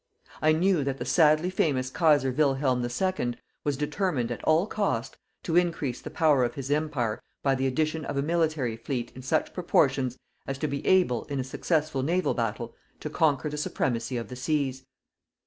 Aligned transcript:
I 0.41 0.51
knew 0.51 0.83
that 0.83 0.97
the 0.97 1.05
sadly 1.05 1.51
famous 1.51 1.91
Kaiser 1.91 2.31
Wilhelm 2.31 2.83
II. 2.83 3.35
was 3.63 3.77
determined, 3.77 4.31
at 4.31 4.43
all 4.45 4.65
cost, 4.65 5.15
to 5.43 5.55
increase 5.55 6.01
the 6.01 6.09
power 6.09 6.43
of 6.43 6.55
his 6.55 6.71
Empire 6.71 7.21
by 7.43 7.53
the 7.53 7.67
addition 7.67 8.03
of 8.05 8.17
a 8.17 8.23
military 8.23 8.75
fleet 8.75 9.11
in 9.15 9.21
such 9.21 9.53
proportions 9.53 10.17
as 10.47 10.57
to 10.57 10.67
be 10.67 10.83
able, 10.87 11.25
in 11.25 11.39
a 11.39 11.43
successful 11.43 12.01
naval 12.01 12.33
battle, 12.33 12.73
to 12.99 13.11
conquer 13.11 13.47
the 13.47 13.57
supremacy 13.57 14.17
of 14.17 14.29
the 14.29 14.35
seas. 14.35 14.87